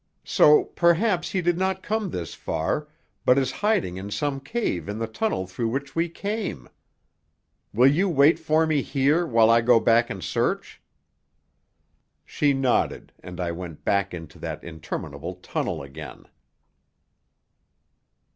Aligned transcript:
So, 0.25 0.63
perhaps, 0.63 1.29
he 1.29 1.43
did 1.43 1.59
not 1.59 1.83
come 1.83 2.09
this 2.09 2.33
far, 2.33 2.87
but 3.23 3.37
is 3.37 3.51
hiding 3.51 3.97
in 3.97 4.09
some 4.09 4.39
cave 4.39 4.89
in 4.89 4.97
the 4.97 5.05
tunnel 5.05 5.45
through 5.45 5.67
which 5.69 5.95
we 5.95 6.09
came. 6.09 6.67
Will 7.71 7.85
you 7.91 8.09
wait 8.09 8.39
for 8.39 8.65
me 8.65 8.81
here 8.81 9.27
while 9.27 9.51
I 9.51 9.61
go 9.61 9.79
back 9.79 10.09
and 10.09 10.23
search?" 10.23 10.81
She 12.25 12.51
nodded, 12.51 13.13
and 13.21 13.39
I 13.39 13.51
went 13.51 13.85
back 13.85 14.11
into 14.11 14.39
that 14.39 14.63
interminable 14.63 15.35
tunnel 15.35 15.83
again. 15.83 16.25